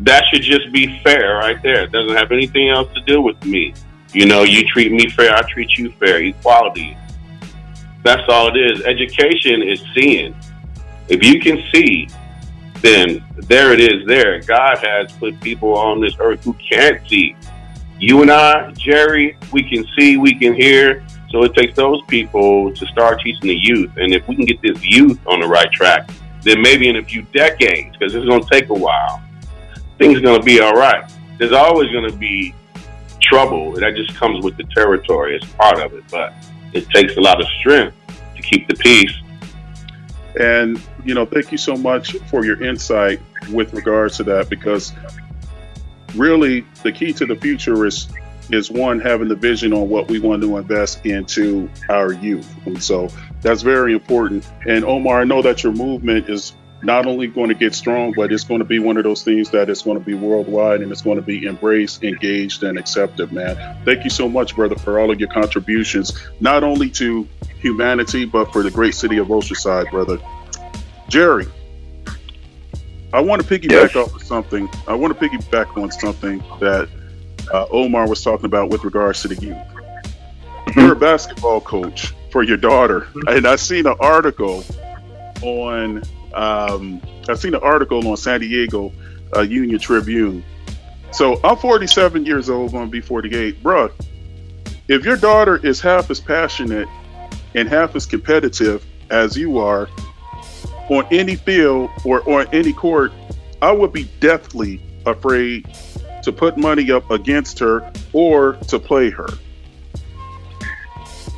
[0.00, 1.84] That should just be fair, right there.
[1.84, 3.74] It doesn't have anything else to do with me.
[4.12, 6.22] You know, you treat me fair, I treat you fair.
[6.22, 6.96] Equality.
[8.02, 8.82] That's all it is.
[8.84, 10.34] Education is seeing.
[11.08, 12.08] If you can see,
[12.80, 14.40] then there it is there.
[14.42, 17.34] God has put people on this earth who can't see.
[17.98, 21.04] You and I, Jerry, we can see, we can hear.
[21.30, 23.90] So it takes those people to start teaching the youth.
[23.96, 26.08] And if we can get this youth on the right track,
[26.42, 29.23] then maybe in a few decades, because it's going to take a while,
[29.98, 31.10] things are going to be all right.
[31.38, 32.54] There's always going to be
[33.20, 33.72] trouble.
[33.72, 35.36] That just comes with the territory.
[35.36, 36.04] It's part of it.
[36.10, 36.32] But
[36.72, 37.96] it takes a lot of strength
[38.36, 39.14] to keep the peace.
[40.38, 43.20] And, you know, thank you so much for your insight
[43.52, 44.92] with regards to that because
[46.14, 48.08] really the key to the future is
[48.50, 52.54] is one having the vision on what we want to invest into our youth.
[52.66, 53.08] And so
[53.40, 54.46] that's very important.
[54.66, 56.54] And Omar, I know that your movement is
[56.84, 59.50] not only going to get strong, but it's going to be one of those things
[59.50, 63.32] that is going to be worldwide and it's going to be embraced, engaged, and accepted,
[63.32, 63.56] man.
[63.84, 67.26] Thank you so much, brother, for all of your contributions, not only to
[67.58, 70.18] humanity, but for the great city of Oceanside, brother.
[71.08, 71.46] Jerry,
[73.12, 73.96] I want to piggyback Yes.
[73.96, 74.68] off of something.
[74.86, 76.88] I want to piggyback on something that
[77.52, 79.56] uh, Omar was talking about with regards to the youth.
[80.76, 84.64] You're a basketball coach for your daughter, and I seen an article
[85.42, 86.02] on.
[86.34, 88.92] Um, I seen an article on San Diego
[89.36, 90.44] uh, Union Tribune.
[91.12, 93.92] So I'm 47 years old, going to be 48, bruh.
[94.88, 96.88] If your daughter is half as passionate
[97.54, 99.88] and half as competitive as you are
[100.90, 103.12] on any field or on any court,
[103.62, 105.68] I would be deathly afraid
[106.22, 109.28] to put money up against her or to play her.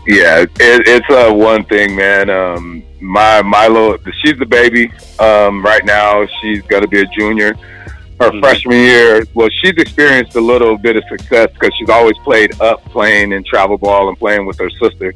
[0.07, 2.31] Yeah, it, it's uh, one thing, man.
[2.31, 4.90] Um, my Milo, she's the baby.
[5.19, 7.55] Um, right now, she's going to be a junior.
[8.21, 8.40] Her Mhm.
[8.40, 12.83] freshman year, well, she's experienced a little bit of success because she's always played up,
[12.87, 15.12] playing in travel ball and playing with her sister,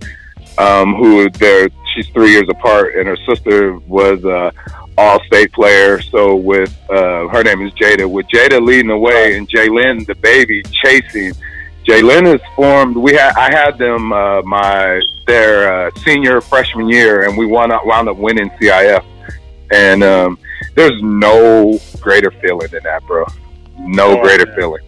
[0.58, 4.52] um, who they're she's three years apart, and her sister was a
[4.98, 6.00] all-state player.
[6.02, 10.14] So with uh, her name is Jada, with Jada leading the way and Jalen, the
[10.16, 11.32] baby, chasing.
[11.86, 12.96] Jalen is formed.
[12.96, 17.72] We had I had them uh, my their uh, senior freshman year, and we wound
[17.72, 19.04] up wound up winning CIF.
[19.72, 20.38] And um,
[20.74, 23.24] there's no greater feeling than that, bro.
[23.78, 24.56] No Oh, greater man.
[24.56, 24.82] feeling.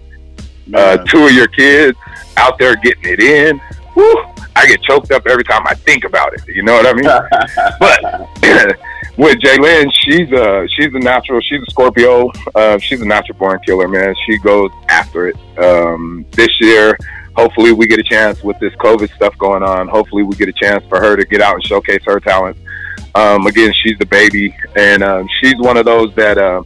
[0.74, 1.96] Uh, two of your kids
[2.36, 3.60] out there getting it in.
[3.94, 4.14] Woo,
[4.54, 6.42] I get choked up every time I think about it.
[6.46, 7.04] You know what I mean?
[7.80, 8.78] but
[9.16, 11.40] with Jalen, she's a she's a natural.
[11.40, 12.30] She's a Scorpio.
[12.54, 14.14] Uh, she's a natural born killer, man.
[14.26, 15.36] She goes after it.
[15.58, 16.96] Um, this year,
[17.34, 19.88] hopefully, we get a chance with this COVID stuff going on.
[19.88, 22.56] Hopefully, we get a chance for her to get out and showcase her talent.
[23.14, 26.64] Um, again, she's the baby, and um, she's one of those that um,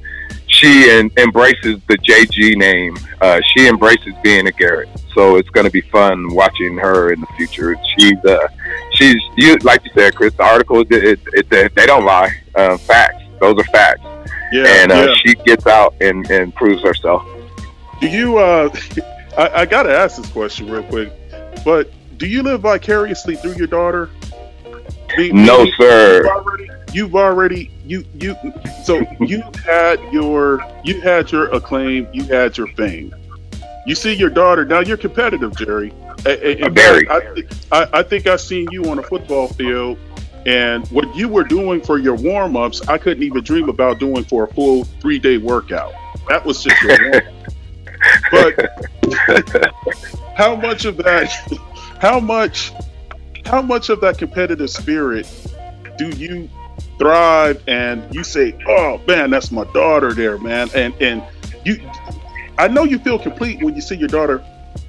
[0.57, 2.97] she en- embraces the JG name.
[3.21, 4.88] Uh, she embraces being a Garrett.
[5.14, 7.77] So it's going to be fun watching her in the future.
[7.97, 8.49] She's uh,
[8.92, 10.35] she's you like you said, Chris.
[10.35, 12.31] The article it, it, it, they don't lie.
[12.55, 13.23] Uh, facts.
[13.40, 14.03] Those are facts.
[14.53, 15.14] yeah, and uh, yeah.
[15.25, 17.27] she gets out and, and proves herself.
[18.01, 18.38] Do you?
[18.38, 18.75] Uh,
[19.38, 21.12] I, I gotta ask this question real quick,
[21.64, 24.11] but do you live vicariously through your daughter?
[25.19, 26.25] No, sir.
[26.97, 28.35] You've already, you, you.
[28.85, 33.15] So you had your, you had your acclaim, you had your fame.
[33.87, 34.81] You see your daughter now.
[34.81, 35.93] You're competitive, Jerry.
[36.25, 37.09] A- a- in Very.
[37.09, 39.99] I, thi- I, I think I seen you on a football field,
[40.47, 44.25] and what you were doing for your warm ups, I couldn't even dream about doing
[44.25, 45.93] for a full three day workout.
[46.29, 47.23] That was just your warm
[48.31, 48.71] but
[50.37, 51.31] how much of that
[51.99, 52.73] how much
[53.45, 55.27] how much of that competitive spirit
[55.97, 56.49] do you
[56.99, 61.23] thrive and you say oh man that's my daughter there man and and
[61.65, 61.79] you
[62.59, 64.43] i know you feel complete when you see your daughter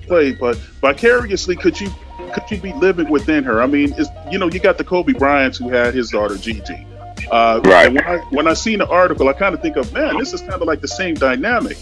[0.07, 1.89] play but vicariously could you
[2.33, 5.13] could you be living within her i mean it's you know you got the kobe
[5.13, 6.85] bryants who had his daughter gigi
[7.31, 7.87] uh, Right.
[7.87, 10.33] and when I when I seen the article, I kind of think of, man, this
[10.33, 11.77] is kind of like the same dynamic.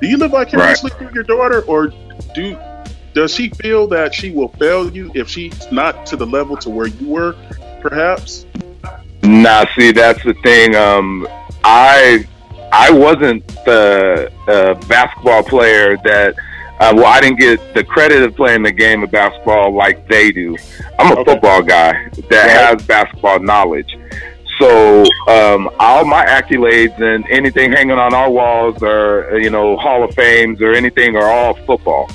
[0.00, 1.92] Do you live vicariously through your daughter, or
[2.34, 2.58] do
[3.12, 6.70] does she feel that she will fail you if she's not to the level to
[6.70, 7.36] where you were,
[7.80, 8.44] perhaps?
[9.28, 10.74] Nah, see, that's the thing.
[10.74, 11.28] Um,
[11.62, 12.26] I
[12.72, 16.34] I wasn't the uh, basketball player that.
[16.80, 20.30] Uh, well, I didn't get the credit of playing the game of basketball like they
[20.30, 20.56] do.
[21.00, 21.32] I'm a Okay.
[21.32, 22.50] football guy that Right.
[22.78, 23.98] has basketball knowledge.
[24.60, 30.04] So um, all my accolades and anything hanging on our walls or you know Hall
[30.04, 32.08] of Fames or anything are all football.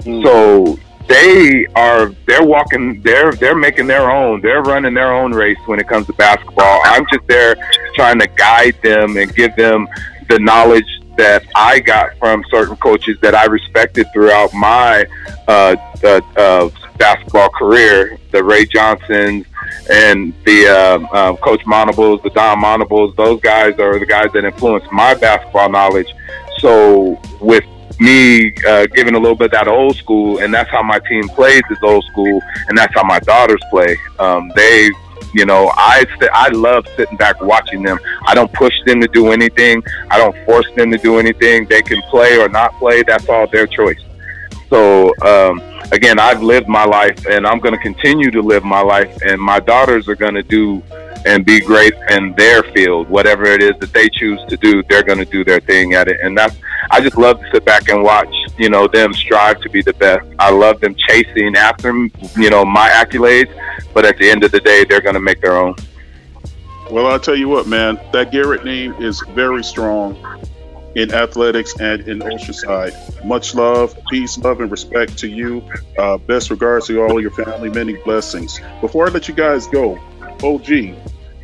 [0.00, 0.24] Mm.
[0.24, 0.78] So
[1.12, 5.78] they are they're walking they're they're making their own they're running their own race when
[5.78, 6.80] it comes to basketball.
[6.84, 7.54] I'm just there
[7.94, 9.86] trying to guide them and give them
[10.28, 10.86] the knowledge
[11.18, 15.04] that i got from certain coaches that i respected throughout my
[15.46, 19.44] uh, uh, uh basketball career the ray johnsons
[19.90, 23.14] and the uh, coach monables the don monables.
[23.16, 26.12] Those guys are the guys that influenced my basketball knowledge.
[26.58, 27.64] So with
[28.02, 31.62] me uh, giving a little bit that old school, and that's how my team plays
[31.70, 33.96] is old school, and that's how my daughters play.
[34.18, 34.90] Um, they,
[35.32, 37.98] you know, I I love sitting back watching them.
[38.26, 39.82] I don't push them to do anything.
[40.10, 41.66] I don't force them to do anything.
[41.66, 43.02] They can play or not play.
[43.02, 44.00] That's all their choice.
[44.68, 48.80] So um, again, I've lived my life, and I'm going to continue to live my
[48.80, 50.82] life, and my daughters are going to do
[51.24, 55.02] and be great in their field, whatever it is that they choose to do, they're
[55.02, 56.20] going to do their thing at it.
[56.22, 56.56] And that's,
[56.90, 59.92] I just love to sit back and watch, you know, them strive to be the
[59.94, 60.26] best.
[60.38, 61.92] I love them chasing after,
[62.36, 63.52] you know, my accolades,
[63.94, 65.74] but at the end of the day, they're going to make their own.
[66.90, 70.16] Well, I'll tell you what, man, that Garrett name is very strong
[70.94, 73.24] in athletics and in Oceanside.
[73.24, 75.62] Much love, peace, love, and respect to you.
[75.98, 77.70] Uh, best regards to all your family.
[77.70, 78.60] Many blessings.
[78.80, 79.98] Before I let you guys go,
[80.42, 80.94] OG,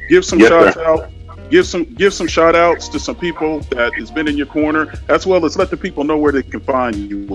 [0.09, 1.11] give some yes, shout out
[1.51, 4.93] give some give some shout outs to some people that has been in your corner
[5.09, 7.27] as well as let the people know where they can find you.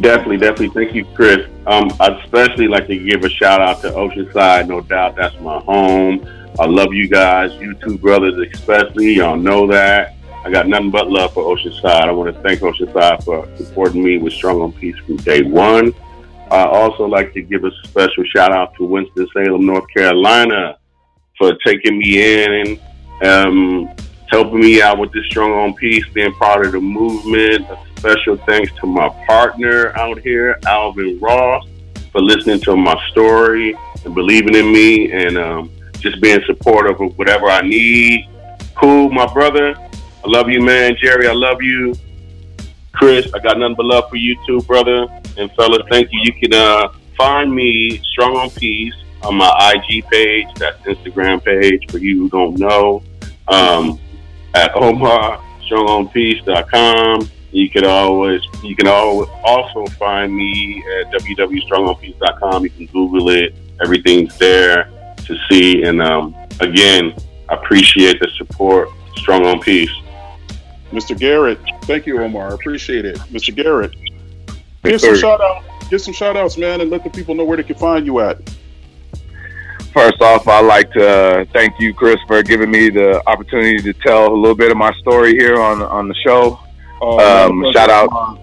[0.00, 0.68] Definitely definitely.
[0.68, 1.48] Thank you chris.
[1.66, 5.16] Um, i'd especially like to give a shout out to oceanside no doubt.
[5.16, 6.26] That's my home.
[6.58, 7.52] I love you guys.
[7.60, 9.14] You two brothers especially.
[9.14, 10.14] Y'all know that.
[10.44, 12.04] I got nothing but love for oceanside.
[12.04, 15.92] I want to thank oceanside for supporting me with strong on peace from day one.
[16.50, 20.78] I also like to give a special shout out to Winston-Salem, North Carolina
[21.38, 22.52] for taking me in
[23.22, 23.96] and um,
[24.28, 27.68] helping me out with this Strong on Peace, being part of the movement.
[27.70, 31.66] A special thanks to my partner out here, Alvin Ross,
[32.12, 37.16] for listening to my story and believing in me and um, just being supportive of
[37.18, 38.28] whatever I need.
[38.74, 39.74] Cool, my brother.
[39.76, 40.96] I love you, man.
[41.00, 41.94] Jerry, I love you.
[42.92, 45.06] Chris, I got nothing but love for you too, brother.
[45.36, 46.20] And fellas, thank you.
[46.24, 51.88] You can uh, find me Strong on Peace on my IG page, that's Instagram page
[51.90, 53.02] for you who don't know,
[53.48, 53.98] um,
[54.54, 57.30] at OmarStrongOnPeace.com.
[57.52, 62.64] You can always you can always also find me at www.strongonpeace.com.
[62.64, 63.54] You can Google it.
[63.82, 64.90] Everything's there
[65.24, 65.82] to see.
[65.84, 67.14] And um, again,
[67.48, 68.90] I appreciate the support.
[69.16, 69.88] Strong on Peace.
[70.92, 71.18] Mr.
[71.18, 72.50] Garrett, thank you, Omar.
[72.50, 73.16] I appreciate it.
[73.30, 73.54] Mr.
[73.54, 73.92] Garrett,
[74.84, 77.56] give some shout out, get some shout outs, man, and let the people know where
[77.56, 78.38] they can find you at
[79.96, 83.92] first off, I'd like to uh, thank you, Chris, for giving me the opportunity to
[83.94, 86.60] tell a little bit of my story here on on the show.
[87.00, 88.38] Oh, um, shout out,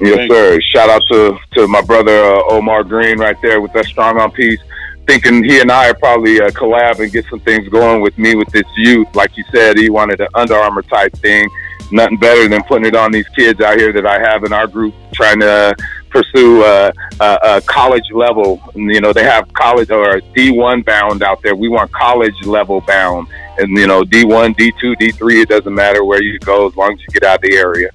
[0.00, 0.60] yes, sir.
[0.60, 4.30] Shout out to to my brother uh, Omar Green right there with that strong on
[4.30, 4.60] peace.
[5.06, 8.36] Thinking he and I are probably uh, collab and get some things going with me
[8.36, 9.08] with this youth.
[9.14, 11.48] Like you said, he wanted an Under Armour type thing.
[11.90, 14.68] Nothing better than putting it on these kids out here that I have in our
[14.68, 15.74] group, trying to
[16.10, 18.60] pursue a, a, a college level.
[18.74, 21.54] You know, they have college or D1 bound out there.
[21.54, 23.28] We want college level bound.
[23.58, 27.00] And, you know, D1, D2, D3, it doesn't matter where you go as long as
[27.00, 27.90] you get out of the area.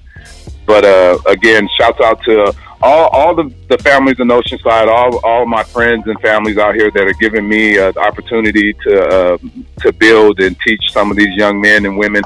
[0.66, 2.52] But uh, again, shouts out to
[2.82, 6.90] all, all the, the families in Oceanside, all, all my friends and families out here
[6.90, 9.38] that are giving me uh, the opportunity to, uh,
[9.80, 12.22] to build and teach some of these young men and women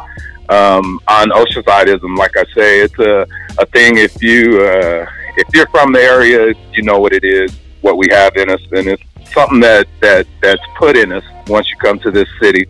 [0.49, 2.17] um, on Oceansideism.
[2.17, 3.27] Like I say, it's a,
[3.59, 5.07] a thing if you uh,
[5.37, 8.61] if you're from the area, you know what it is, what we have in us,
[8.73, 9.03] and it's
[9.33, 12.67] something that that that's put in us once you come to this city.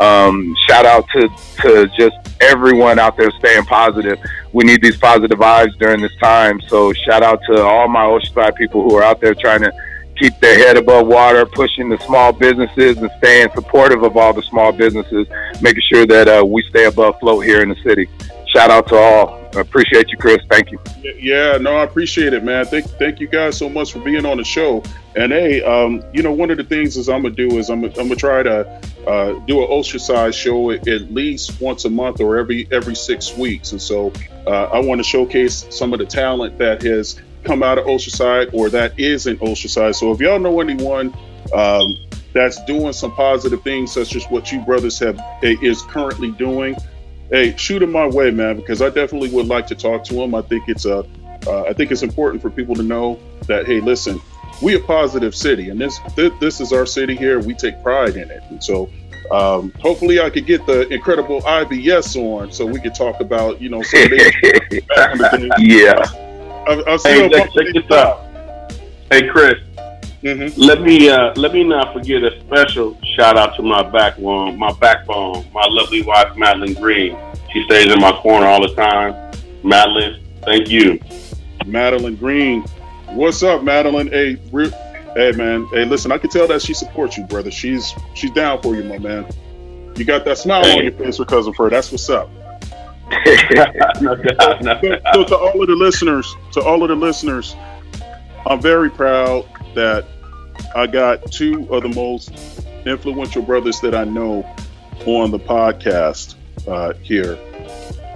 [0.00, 1.28] Um, shout out to
[1.62, 4.18] to just everyone out there staying positive.
[4.52, 6.60] We need these positive vibes during this time.
[6.68, 9.72] So shout out to all my Oceanside people who are out there trying to
[10.18, 14.42] keep their head above water, pushing the small businesses and staying supportive of all the
[14.42, 15.26] small businesses,
[15.60, 18.08] making sure that uh, we stay above float here in the city.
[18.54, 19.40] Shout out to all.
[19.56, 20.38] Appreciate you, Chris.
[20.48, 20.78] Thank you.
[21.02, 22.64] Yeah, no, I appreciate it, man.
[22.66, 24.82] Thank, thank you guys so much for being on the show.
[25.16, 27.84] And hey, um, you know, one of the things is I'm gonna do is I'm,
[27.84, 28.60] I'm gonna try to
[29.06, 33.72] uh, do an Oceanside show at, least once a month or every every six weeks.
[33.72, 34.12] And so
[34.46, 38.52] uh, I want to showcase some of the talent that has come out of Oceanside
[38.52, 39.94] or that is in Oceanside.
[39.94, 41.14] So if y'all know anyone
[41.52, 41.96] um,
[42.32, 46.76] that's doing some positive things, such as what you brothers have is currently doing,
[47.30, 50.34] hey, shoot him my way, man, because I definitely would like to talk to him.
[50.34, 51.06] I think it's a,
[51.46, 54.20] uh, I think it's important for people to know that hey, listen,
[54.62, 57.40] we a positive city, and this this, this is our city here.
[57.40, 58.90] We take pride in it, and so
[59.30, 63.68] um, hopefully, I could get the incredible IBS on so we could talk about, you
[63.68, 66.02] know, some of the Yeah.
[66.66, 68.26] I, I hey, check, check this out.
[69.10, 69.58] Hey, Chris.
[70.22, 70.60] Mm-hmm.
[70.60, 74.70] Let me uh, let me not forget a special shout out to my backbone, my
[74.74, 77.16] backbone, my lovely wife Madeline Green.
[77.52, 79.14] She stays in my corner all the time.
[79.64, 81.00] Madeline, thank you.
[81.64, 82.62] Madeline Green,
[83.08, 84.08] what's up, Madeline?
[84.08, 84.36] Hey,
[85.16, 87.50] Hey man, hey listen, I can tell that she supports you, brother.
[87.50, 89.26] She's she's down for you, my man.
[89.96, 90.78] You got that smile hey.
[90.78, 91.70] on your face for cousin Fur.
[91.70, 92.30] That's what's up.
[93.26, 94.42] no doubt, no doubt.
[94.42, 97.56] So, so to all of the listeners, to all of the listeners,
[98.46, 100.06] I'm very proud that
[100.74, 102.30] I got two of the most
[102.86, 104.44] influential brothers that I know
[105.06, 106.34] on the podcast
[106.68, 107.38] uh, here.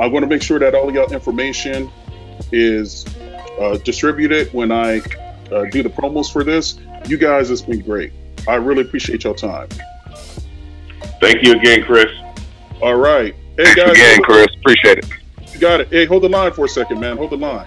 [0.00, 1.90] I want to make sure that all y'all information
[2.52, 3.06] is
[3.60, 4.98] uh, distributed when I
[5.52, 6.78] uh, do the promos for this.
[7.06, 8.12] You guys, it's been great.
[8.48, 9.68] I really appreciate your time.
[11.20, 12.10] Thank you again, Chris.
[12.82, 13.34] All right.
[13.56, 13.92] Hey guys.
[13.92, 14.48] Again, Chris.
[14.60, 15.06] Appreciate it.
[15.52, 15.88] You got it.
[15.88, 17.16] Hey, hold the line for a second, man.
[17.16, 17.66] Hold the line.